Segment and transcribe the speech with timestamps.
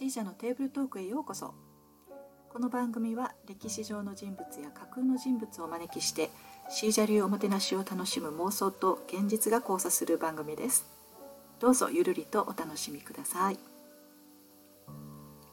[0.00, 1.52] シージャのテーブルトークへようこそ。
[2.50, 6.30] この番組は歴史上の人物や架空の人物をお招きして
[6.70, 10.86] シージャ流おもてなしを楽しむ妄想と現実が交差する番組です。
[11.58, 13.58] どうぞゆるりとお楽しみください。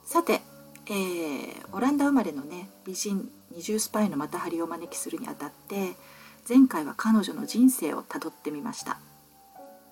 [0.05, 0.39] さて、
[0.85, 5.97] えー、オランダ生まれのね美人二重スパイのまた張りをお招きするにあたって
[6.47, 8.97] 前回は彼女の人生をたどってみました。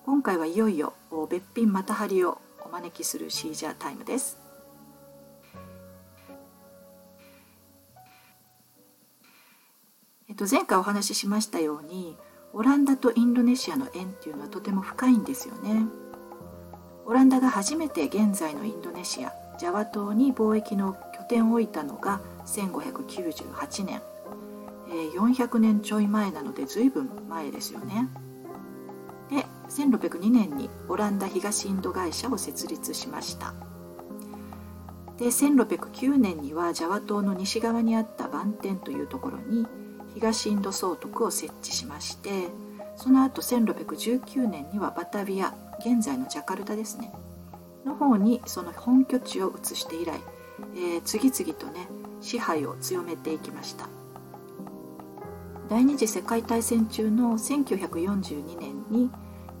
[0.06, 0.94] 今回はいよいよ
[1.28, 4.45] 別品また張りをお招きするシージャータイムです。
[10.36, 12.16] と、前回お話ししましたように
[12.52, 15.86] オランダとインドネシアの縁っていうのはとても深いんですよね。
[17.04, 24.02] オランダが初めて現在のインドネシアジャワ島に貿易の拠点を置いたのが1598年、
[24.90, 28.08] え、400年ちょい前なので随分前ですよね。
[29.30, 33.54] で1602年にオランダ東インド会社を設立しました。
[35.18, 39.66] で1609年にはジャワ島の西側にあったバンテンというところに
[40.16, 42.48] 東インド総督を設置しまして
[42.96, 47.12] その後1619年にはバタビア現在のジャカルタですね。
[47.84, 50.18] の方にその本拠地を移して以来、
[50.74, 51.86] えー、次々とね
[52.22, 53.86] 支配を強めていきました。
[55.68, 59.10] 第二次世界大戦中の1942年に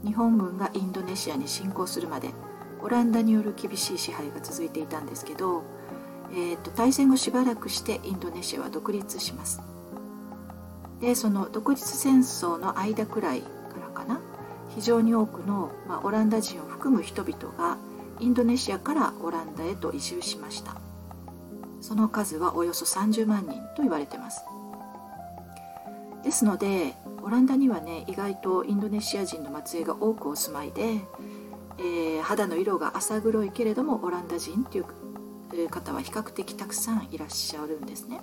[0.02, 2.30] 日本軍がインドネシアに侵攻するまで
[2.80, 5.64] オランダによる厳しい支配が続いていたんですけど、
[6.32, 9.75] えーと、大戦後しばらくしてインドネシアは独立します。
[11.00, 13.48] でその独立戦争の間くらいか
[13.80, 14.20] らかな。
[14.74, 17.78] 非常に多くの、まあ、オランダ人を含む人々が
[18.20, 20.76] インドネシアからオランダへと移住しました。
[21.80, 24.42] その数はおよそ30万人と言われてます。
[26.24, 31.00] ですのでオランダにはね意外とインドネシア人の末裔が多くお住まいで、
[31.78, 34.80] えー、肌の色が浅黒いけれどもオランダ人ってい
[35.64, 38.20] う方は比較的たくさんいらっしゃるんですね。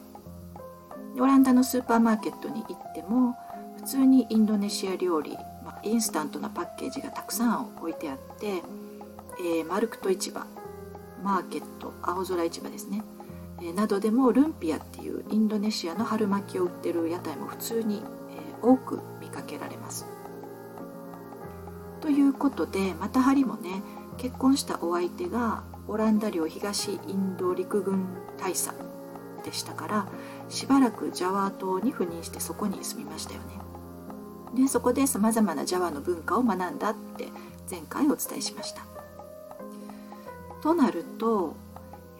[1.20, 3.38] オランダのスーパーマーケットに行っても
[3.78, 8.64] 普通にインドネシア料理、まあ、インスタントなパッケージがたくさん置いてあって、
[9.40, 10.46] えー、マルクト市場
[11.24, 13.04] マーケット青空市場ですね
[13.76, 18.04] などでもルンピアっていうインドネシアの春巻きを売ってる屋台も普通に
[18.62, 20.06] 多く見かけられます。
[22.02, 23.82] ということでまたハリもね
[24.18, 28.06] 結婚したお相手がオランダ領東インド陸軍
[28.38, 28.74] 大佐
[29.44, 30.08] でしたから
[30.50, 33.46] しばらくジャワ島に赴任してそこに住みましたよね。
[34.56, 37.28] でそこでさまざまなジャワの文化を学んだって
[37.70, 38.82] 前回お伝えしました。
[40.62, 41.56] となると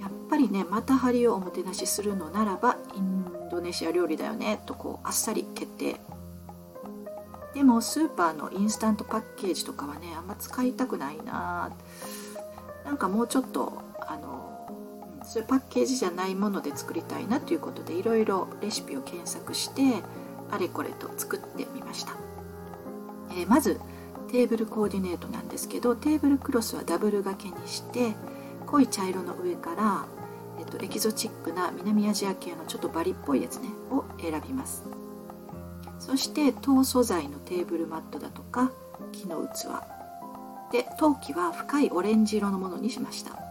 [0.02, 5.96] やっぱりねまた張りをおもてなしするのならばインドネシア料理だよねとこうあっさり決定
[7.54, 11.72] でもスーパーのインスタントパッケージとかはねあんま使いたくないな
[12.84, 13.83] なんかもうちょっとあ
[15.24, 20.04] そういうパッケージじゃないもので作りたいなということでいろいろレシピを検索して
[20.52, 22.14] あれこれと作ってみました、
[23.32, 23.80] えー、まず
[24.32, 28.16] テーブルコーディネートなんですけどテーブルクロスはダブル掛けにして
[28.66, 30.06] 濃い茶色の上から、
[30.60, 34.84] えっと、エキゾチックな南アジア系のちょっとバリっぽいやつねを選びます。
[36.00, 38.72] そして陶素材のテーブルマットだとか
[39.12, 39.68] 木の器。
[40.72, 43.43] で陶器は深いオレンジ色のものにしました。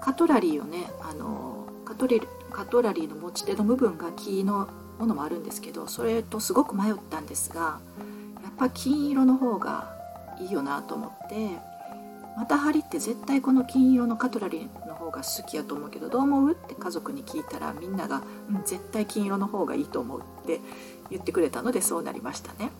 [0.00, 4.68] カトラリーをねあのカトリカトラリーの持ち手の部分が木の
[4.98, 7.80] ものもあるんですけどそれとすごく迷ったんですが
[8.42, 9.96] やっぱ金色の方が
[10.40, 11.70] いいよなと思って
[12.36, 20.60] また針って絶対この金色のカトラリーの方が好きやと思うけどどう思うって家族に聞いたらみんなが、うん、絶対金色の方がいいと思うって
[21.10, 22.70] 言ってくれたのでそうなりましたね。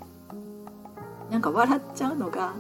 [1.31, 2.55] なんか笑っちゃうのが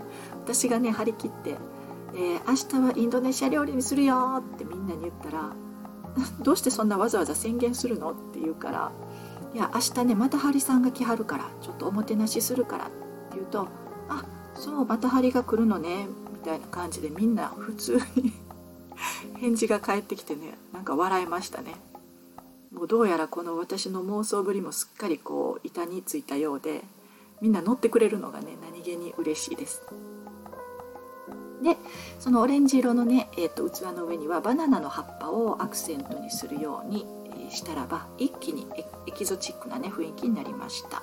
[0.45, 1.57] 私がね張り切って
[2.15, 5.53] 「えー、明日はインドネシア料理にするよ」ってみんなに言ったら
[6.43, 8.93] 「どうしてそんなわざわざ宣言するの?」って言うから
[9.55, 12.93] 「いや明日ねまたハリさんが来はるからちょっとおもてなしするから」って
[13.35, 13.69] 言うと
[14.09, 14.25] 「あ
[14.55, 18.33] そうまたハリが来るのね」みたいな感じでみんな普通に
[19.39, 21.77] 返事が返ってきてねなんか笑いましたね
[22.73, 26.85] もうどうやらこの私の妄想ぶりもすっかりこう板についたようで
[27.41, 29.83] みんな乗ってくれるのがね何気に嬉しいです
[31.63, 31.77] で
[32.19, 37.07] そのオレンジ色のね、えーと、器の上にはバナナの葉っぱをアクセントにするように
[37.51, 38.67] したらば一気に
[39.07, 41.03] エキゾチックなね雰囲気になりました。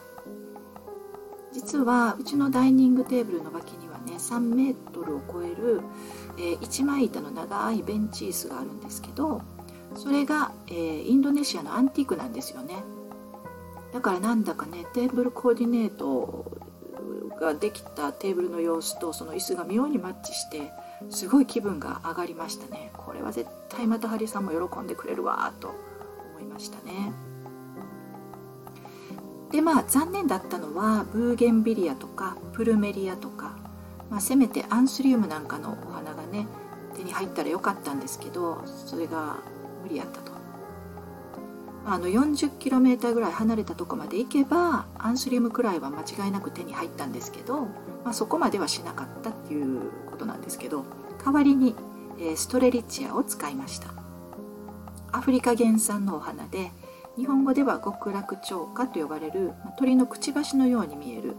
[1.54, 5.82] 実はうちのダイニングテーブルの脇にはね3メートルを超える、
[6.38, 9.42] えー、一枚板の長いベンチ椅子があるんですけど
[9.96, 12.76] それが、えー、インドネシアのアンティークなんですよね。
[13.94, 16.67] だからなんだかねテーブルコーディネート
[17.40, 20.72] ができたテーブルの様子とその椅子が妙にマッチして
[21.10, 22.92] すごい気分が上がりましたね。
[22.98, 25.76] これは絶対またハリさんも喜んでくれるわと
[26.32, 27.14] 思いましたね。
[29.52, 33.56] でまあ残念だったのはブーゲンビリアとかプルメリアとか、
[34.10, 36.48] まあ、せめてアンスリウムなんかのお花がね
[36.96, 39.38] 手に入ったらよかったんですけどそれが
[39.84, 40.37] 無理やったと。
[41.90, 47.62] あの 40km ぐらい離れたとこまで行けばアンスリウムくらいは間違いなく手に入ったんですけど、
[48.04, 50.84] まあ、そこまではしなかったっていうことなんですけど
[51.24, 51.76] 代わりに、
[52.20, 53.94] えストレリチアを使いました
[55.14, 56.72] アフリカ原産のお花で
[57.16, 61.36] 日本語では極楽鳥花と呼ばれる鳥のくちばしのように見える、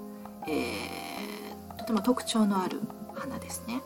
[0.49, 2.81] えー、とても特徴のある
[3.15, 3.83] 花ですね。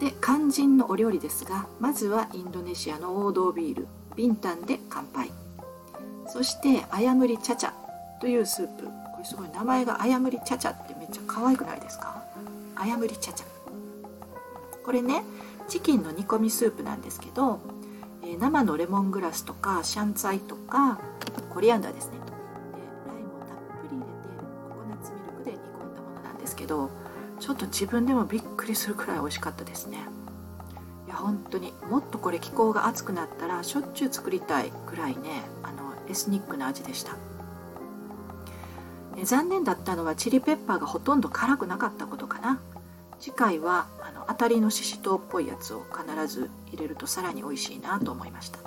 [0.00, 5.30] で肝心のお料理ですがまずはインドネシアの王道ビールビンタンで乾杯。
[6.26, 7.72] そしてアヤムリチャチャ
[8.20, 8.84] というスープ。
[8.84, 12.22] これすごい名前がアヤムリチャチャってめっちゃ可愛くないですか？
[12.74, 13.46] アヤムリチャチャ。
[14.84, 15.22] これね
[15.68, 17.60] チキンの煮込みスープなんですけど、
[18.22, 20.98] え、生のレモングラスとかシャンツァイとか
[21.50, 22.12] コリアンダーですね。
[22.18, 22.20] で
[23.12, 24.12] ライムをたっぷり入れて
[24.68, 26.90] ココナッツミルクで煮込んだものなんですけど
[27.40, 29.98] ちょっと自分でもびっくりするくらい美味しかったですね。
[31.26, 37.16] 本当にもっとこれ気候が暑くなったらしょっちゅう作りたいくらいねあのエスニックな味でした。
[39.24, 42.60] 残念だったのはチリペッパーがほとんど辛くなかったことかな。
[43.18, 48.60] 次回はあの当たりのししとうっぽいやつを必ず入れるとさらに美味しいなと思いました。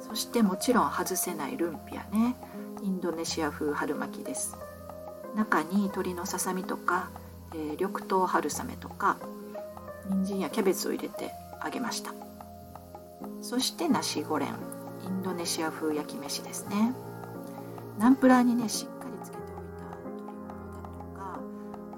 [0.00, 2.34] そしてもちろん外せないルンピアね。
[2.82, 4.56] インドネシア風春巻きです。
[5.36, 7.10] 中に鶏のささみとか、
[7.54, 9.18] えー、緑豆春雨とか
[10.10, 11.32] 人参やキャベツを入れて
[11.64, 12.12] 揚げました。
[13.40, 14.48] そしてナシゴレン。
[15.04, 16.94] インドネシア風焼き飯ですね。
[17.98, 21.40] ナンプラーにねしっかりつけておいた鶏ものだとか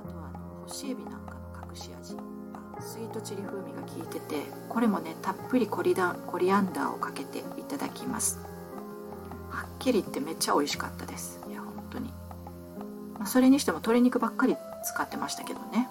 [0.04, 2.16] あとはあの干しエビなんかの隠し味。
[2.80, 8.40] スイートチリ風味が効いててこれもねたっぷりコリダコリアンダーをかけていただきます。
[9.50, 11.40] はっきり言ってめっちゃ美味しかったです。
[11.48, 12.12] いや本当に、
[13.18, 15.88] まあ、それにしても鶏肉ばっかり使ってましたけどね。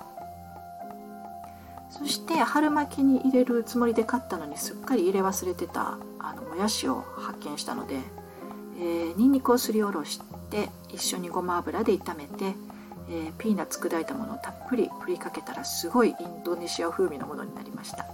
[1.97, 7.99] そして春巻きに入れるつもりで買ったのにすっかり入れ忘れてたあのもやしを発見したので、
[8.79, 10.19] えー、にんにくをすりおろし
[10.49, 12.55] て一緒にごま油で炒めて、
[13.09, 18.05] えー、ピーナッツ砕いたものをたっぷり振りかけたらすごいインドネシア風味のものになりました。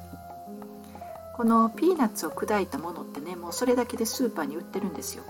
[1.37, 5.23] このピーナッツを砕いたものってねもうそれだけでスーパーに売ってるんですよ。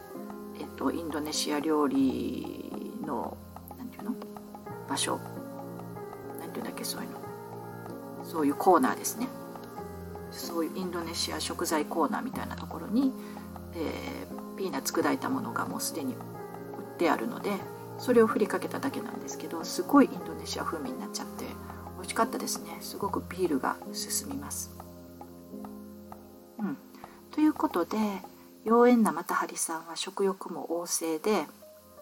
[0.59, 3.37] えっ、ー、とインドネシア料理の
[3.77, 4.15] 何ていうの？
[4.89, 5.19] 場所？
[6.39, 7.18] 何ていうんだっけそういうの。
[8.29, 9.27] そういうコーナーですね。
[10.31, 13.11] そういうインドネシア食材コーナーみたいなところに、
[13.73, 16.19] えー、ピーナッツ砕いたものがもうすでに売っ
[16.99, 17.51] てあるので
[17.97, 21.45] それを振りかけただけなんですけどすごいインドネシア風味になっちゃって
[21.97, 22.77] 美味しかったですね。
[22.81, 24.71] すごくビールが進みます。
[26.59, 26.77] うん、
[27.31, 27.97] ということで
[28.65, 31.47] 妖艶なまたハリさんは食欲も旺盛で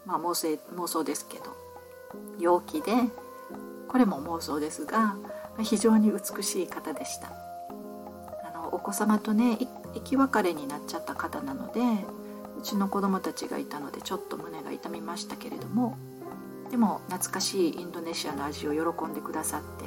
[0.05, 1.55] まあ妄想妄想ですけど
[2.39, 2.91] 陽気で
[3.87, 5.15] これも妄想ですが
[5.63, 7.27] 非常に美しい方でした。
[7.27, 9.57] あのお子様とね
[9.93, 11.81] 生き別れになっちゃった方なので
[12.57, 15.97] うちの子供たちがいたのでちょっと胸が痛みましたけれども
[16.71, 19.85] でも懐かしいインドネシアの味を喜んでくださって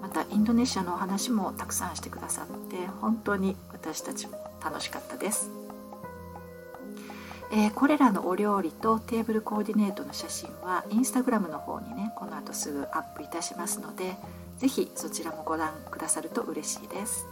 [0.00, 5.50] またインドネシアのお話もたくさんしてくださって本当に私たちも楽しかったです、
[7.52, 14.16] えー、これらのお料理とテーブルコーディネートの写真はインスタグラムの方にねこの後すぐアップいたしますので
[14.60, 17.26] ぜひそちらもご覧くださると嬉しいです。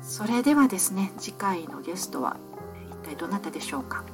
[0.00, 2.36] それではですね次回のゲストは
[2.88, 4.04] 一体どなたでしょうか？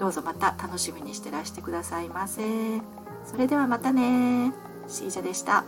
[0.00, 2.42] どうぞまた楽しみにしてらしてくださいませ。
[3.24, 4.52] それではまたね。
[4.88, 5.64] シージャでした。